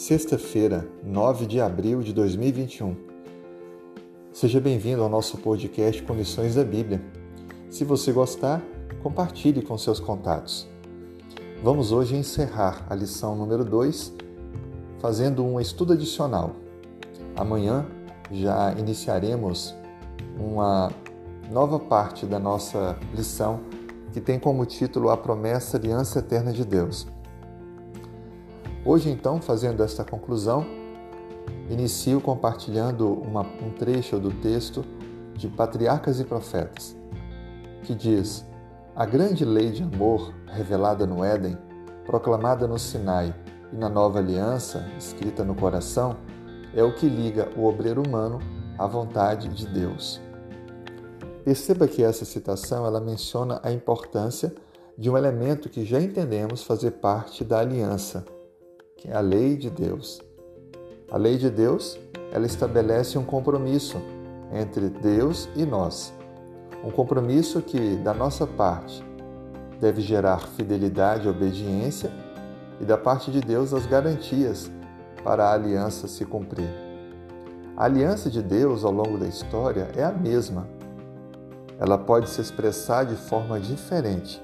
sexta-feira, 0.00 0.88
9 1.04 1.44
de 1.44 1.60
abril 1.60 2.00
de 2.00 2.14
2021. 2.14 2.96
Seja 4.32 4.58
bem-vindo 4.58 5.02
ao 5.02 5.10
nosso 5.10 5.36
podcast 5.36 6.02
Condições 6.04 6.54
da 6.54 6.64
Bíblia. 6.64 7.02
Se 7.68 7.84
você 7.84 8.10
gostar, 8.10 8.62
compartilhe 9.02 9.60
com 9.60 9.76
seus 9.76 10.00
contatos. 10.00 10.66
Vamos 11.62 11.92
hoje 11.92 12.16
encerrar 12.16 12.86
a 12.88 12.94
lição 12.94 13.36
número 13.36 13.62
2, 13.62 14.14
fazendo 15.00 15.44
um 15.44 15.60
estudo 15.60 15.92
adicional. 15.92 16.56
Amanhã 17.36 17.86
já 18.32 18.72
iniciaremos 18.78 19.74
uma 20.38 20.90
nova 21.52 21.78
parte 21.78 22.24
da 22.24 22.38
nossa 22.38 22.98
lição 23.14 23.60
que 24.14 24.20
tem 24.20 24.38
como 24.38 24.64
título 24.64 25.10
A 25.10 25.16
Promessa 25.18 25.76
Aliança 25.76 26.20
Eterna 26.20 26.54
de 26.54 26.64
Deus. 26.64 27.06
Hoje, 28.82 29.10
então, 29.10 29.42
fazendo 29.42 29.82
esta 29.82 30.02
conclusão, 30.02 30.64
inicio 31.68 32.18
compartilhando 32.18 33.12
uma, 33.12 33.42
um 33.42 33.70
trecho 33.70 34.18
do 34.18 34.30
texto 34.30 34.82
de 35.34 35.48
Patriarcas 35.48 36.18
e 36.18 36.24
Profetas, 36.24 36.96
que 37.82 37.94
diz: 37.94 38.46
A 38.96 39.04
grande 39.04 39.44
lei 39.44 39.70
de 39.70 39.82
amor 39.82 40.32
revelada 40.46 41.06
no 41.06 41.22
Éden, 41.22 41.58
proclamada 42.06 42.66
no 42.66 42.78
Sinai 42.78 43.34
e 43.70 43.76
na 43.76 43.90
nova 43.90 44.18
aliança, 44.18 44.90
escrita 44.98 45.44
no 45.44 45.54
coração, 45.54 46.16
é 46.74 46.82
o 46.82 46.94
que 46.94 47.06
liga 47.06 47.50
o 47.58 47.66
obreiro 47.66 48.02
humano 48.02 48.38
à 48.78 48.86
vontade 48.86 49.48
de 49.48 49.66
Deus. 49.66 50.22
Perceba 51.44 51.86
que 51.86 52.02
essa 52.02 52.24
citação 52.24 52.86
ela 52.86 53.00
menciona 53.00 53.60
a 53.62 53.70
importância 53.70 54.54
de 54.96 55.10
um 55.10 55.18
elemento 55.18 55.68
que 55.68 55.84
já 55.84 56.00
entendemos 56.00 56.62
fazer 56.62 56.92
parte 56.92 57.44
da 57.44 57.58
aliança, 57.58 58.24
que 59.00 59.10
é 59.10 59.16
a 59.16 59.20
lei 59.20 59.56
de 59.56 59.70
Deus. 59.70 60.20
A 61.10 61.16
lei 61.16 61.38
de 61.38 61.48
Deus, 61.48 61.98
ela 62.32 62.44
estabelece 62.44 63.18
um 63.18 63.24
compromisso 63.24 63.96
entre 64.52 64.90
Deus 64.90 65.48
e 65.56 65.64
nós. 65.64 66.12
Um 66.84 66.90
compromisso 66.90 67.62
que, 67.62 67.96
da 67.96 68.12
nossa 68.12 68.46
parte, 68.46 69.02
deve 69.80 70.02
gerar 70.02 70.40
fidelidade 70.48 71.26
e 71.26 71.30
obediência, 71.30 72.12
e 72.78 72.84
da 72.84 72.98
parte 72.98 73.30
de 73.30 73.40
Deus 73.40 73.72
as 73.72 73.86
garantias 73.86 74.70
para 75.24 75.46
a 75.46 75.54
aliança 75.54 76.06
se 76.06 76.24
cumprir. 76.26 76.68
A 77.76 77.86
aliança 77.86 78.28
de 78.28 78.42
Deus 78.42 78.84
ao 78.84 78.92
longo 78.92 79.16
da 79.16 79.26
história 79.26 79.88
é 79.96 80.04
a 80.04 80.12
mesma. 80.12 80.68
Ela 81.78 81.96
pode 81.96 82.28
se 82.28 82.42
expressar 82.42 83.04
de 83.04 83.16
forma 83.16 83.58
diferente, 83.58 84.42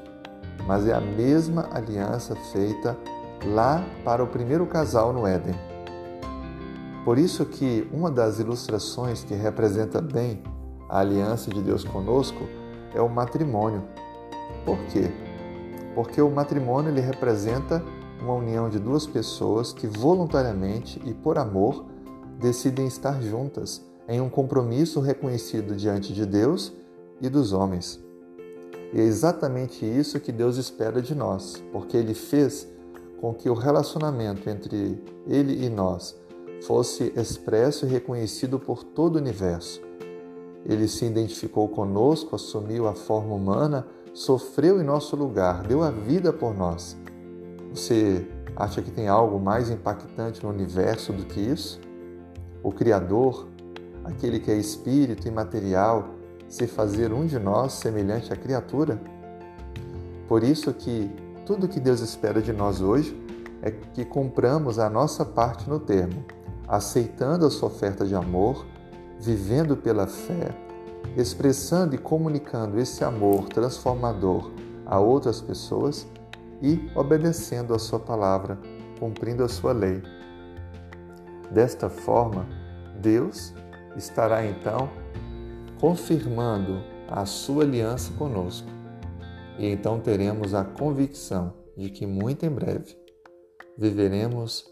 mas 0.67 0.87
é 0.87 0.95
a 0.95 1.01
mesma 1.01 1.69
aliança 1.70 2.35
feita 2.53 2.97
lá 3.45 3.84
para 4.05 4.23
o 4.23 4.27
primeiro 4.27 4.67
casal 4.67 5.12
no 5.12 5.27
Éden. 5.27 5.55
Por 7.05 7.19
isso 7.19 7.45
que 7.47 7.89
uma 7.92 8.11
das 8.11 8.39
ilustrações 8.39 9.23
que 9.23 9.34
representa 9.34 10.01
bem 10.01 10.42
a 10.89 11.01
aliança 11.01 11.51
de 11.51 11.62
Deus 11.62 11.84
conosco 11.84 12.48
é 12.95 13.01
o 13.01 13.09
matrimônio. 13.09 13.83
Por 14.64 14.79
quê? 14.87 15.11
Porque 15.95 16.20
o 16.20 16.31
matrimônio 16.31 16.91
ele 16.91 17.01
representa 17.01 17.83
uma 18.20 18.34
união 18.34 18.69
de 18.69 18.79
duas 18.79 19.07
pessoas 19.07 19.73
que 19.73 19.87
voluntariamente 19.87 21.01
e 21.05 21.14
por 21.14 21.39
amor 21.39 21.84
decidem 22.41 22.87
estar 22.87 23.23
juntas 23.23 23.84
em 24.09 24.20
um 24.20 24.29
compromisso 24.29 25.01
reconhecido 25.01 25.75
diante 25.75 26.12
de 26.12 26.25
Deus 26.25 26.73
e 27.20 27.29
dos 27.29 27.53
homens. 27.53 28.01
E 28.92 29.01
é 29.01 29.03
exatamente 29.03 29.84
isso 29.84 30.20
que 30.20 30.33
Deus 30.33 30.57
espera 30.57 31.03
de 31.03 31.14
nós, 31.14 31.62
porque 31.73 31.97
Ele 31.97 32.14
fez 32.14 32.69
com 33.20 33.33
que 33.34 33.48
o 33.48 33.55
relacionamento 33.55 34.48
entre 34.48 35.03
ele 35.27 35.64
e 35.64 35.69
nós 35.69 36.17
fosse 36.62 37.12
expresso 37.17 37.86
e 37.86 37.89
reconhecido 37.89 38.58
por 38.58 38.83
todo 38.83 39.17
o 39.17 39.18
universo. 39.18 39.80
Ele 40.64 40.89
se 40.89 41.05
identificou 41.05 41.68
conosco, 41.68 42.35
assumiu 42.35 42.89
a 42.89 42.95
forma 42.95 43.35
humana, 43.35 43.86
sofreu 44.13 44.80
em 44.80 44.85
nosso 44.85 45.14
lugar, 45.14 45.63
deu 45.63 45.83
a 45.83 45.91
vida 45.91 46.33
por 46.33 46.55
nós. 46.55 46.96
Você 47.70 48.27
acha 48.57 48.83
que 48.83 48.91
tem 48.91 49.07
algo 49.07 49.39
mais 49.39 49.70
impactante 49.70 50.42
no 50.42 50.51
universo 50.51 51.12
do 51.12 51.24
que 51.24 51.41
isso? 51.41 51.80
O 52.62 52.73
Criador, 52.73 53.46
aquele 54.05 54.41
que 54.41 54.51
é 54.51 54.57
espírito 54.57 55.29
imaterial, 55.29 56.14
se 56.48 56.67
fazer 56.67 57.12
um 57.12 57.27
de 57.27 57.39
nós 57.39 57.74
semelhante 57.74 58.33
à 58.33 58.36
criatura? 58.36 59.01
Por 60.27 60.42
isso 60.42 60.73
que 60.73 61.11
tudo 61.46 61.68
que 61.68 61.79
Deus 61.79 62.01
espera 62.01 62.42
de 62.42 62.52
nós 62.52 62.80
hoje 62.80 63.17
é 63.62 63.70
que 63.70 64.05
cumpramos 64.05 64.80
a 64.80 64.90
nossa 64.90 65.24
parte 65.24 65.70
no 65.70 65.79
termo, 65.79 66.24
aceitando 66.67 67.46
a 67.46 67.51
sua 67.51 67.68
oferta 67.68 68.05
de 68.05 68.17
amor, 68.17 68.67
vivendo 69.20 69.77
pela 69.77 70.08
fé, 70.08 70.48
expressando 71.17 71.95
e 71.95 71.98
comunicando 71.98 72.80
esse 72.80 73.05
amor 73.05 73.48
transformador 73.48 74.51
a 74.85 74.98
outras 74.98 75.40
pessoas 75.40 76.06
e 76.61 76.90
obedecendo 76.96 77.73
a 77.73 77.79
sua 77.79 78.01
palavra, 78.01 78.58
cumprindo 78.98 79.45
a 79.45 79.48
sua 79.48 79.73
lei. 79.73 80.02
Desta 81.51 81.89
forma, 81.89 82.45
Deus 83.01 83.55
estará 83.96 84.45
então 84.45 84.90
confirmando 85.80 86.83
a 87.08 87.24
sua 87.24 87.62
aliança 87.62 88.12
conosco 88.14 88.76
e 89.58 89.67
então 89.67 89.98
teremos 90.00 90.55
a 90.55 90.64
convicção 90.64 91.52
de 91.77 91.90
que 91.90 92.06
muito 92.06 92.44
em 92.44 92.50
breve 92.50 92.96
viveremos 93.77 94.67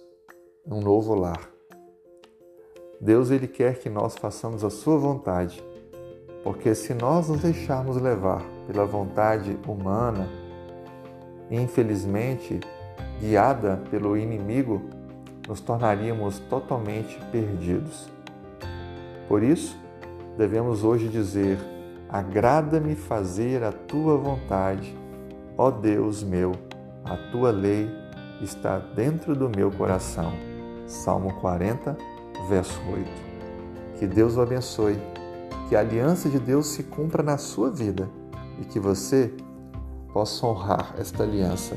um 0.67 0.81
novo 0.81 1.15
lar. 1.15 1.51
Deus 3.01 3.31
ele 3.31 3.47
quer 3.47 3.79
que 3.79 3.91
nós 3.91 4.17
façamos 4.17 4.65
a 4.65 4.71
sua 4.71 4.97
vontade, 4.97 5.63
porque 6.43 6.75
se 6.75 6.95
nós 6.95 7.29
nos 7.29 7.41
deixarmos 7.41 7.97
levar 7.97 8.43
pela 8.67 8.87
vontade 8.87 9.59
humana, 9.69 10.29
infelizmente 11.51 12.61
guiada 13.21 13.83
pelo 13.91 14.17
inimigo, 14.17 14.83
nos 15.47 15.61
tornaríamos 15.61 16.39
totalmente 16.51 17.19
perdidos. 17.31 18.09
Por 19.29 19.43
isso, 19.43 19.77
devemos 20.39 20.83
hoje 20.83 21.09
dizer 21.09 21.59
Agrada-me 22.15 22.95
fazer 22.95 23.65
a 23.65 23.73
tua 23.73 24.17
vontade, 24.17 24.97
ó 25.59 25.69
Deus 25.69 26.23
meu, 26.23 26.53
a 27.05 27.17
tua 27.33 27.51
lei 27.51 27.91
está 28.41 28.79
dentro 28.79 29.35
do 29.35 29.51
meu 29.51 29.69
coração. 29.69 30.33
Salmo 30.87 31.35
40, 31.41 31.99
verso 32.49 32.81
8. 32.89 33.11
Que 33.99 34.07
Deus 34.07 34.37
o 34.37 34.43
abençoe, 34.43 34.97
que 35.69 35.75
a 35.75 35.81
aliança 35.81 36.29
de 36.29 36.39
Deus 36.39 36.69
se 36.69 36.85
cumpra 36.85 37.21
na 37.21 37.37
sua 37.37 37.69
vida 37.69 38.09
e 38.61 38.65
que 38.65 38.79
você 38.79 39.35
possa 40.13 40.47
honrar 40.47 40.95
esta 40.97 41.25
aliança, 41.25 41.77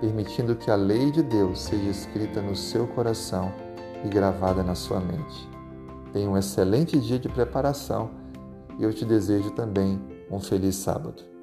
permitindo 0.00 0.56
que 0.56 0.70
a 0.70 0.76
lei 0.76 1.10
de 1.10 1.22
Deus 1.22 1.60
seja 1.60 1.90
escrita 1.90 2.40
no 2.40 2.56
seu 2.56 2.86
coração 2.86 3.52
e 4.02 4.08
gravada 4.08 4.62
na 4.62 4.74
sua 4.74 4.98
mente. 4.98 5.46
Tenha 6.10 6.30
um 6.30 6.38
excelente 6.38 6.98
dia 6.98 7.18
de 7.18 7.28
preparação 7.28 8.23
e 8.78 8.82
eu 8.84 8.92
te 8.92 9.04
desejo 9.04 9.50
também 9.50 10.00
um 10.30 10.40
feliz 10.40 10.76
sábado. 10.76 11.33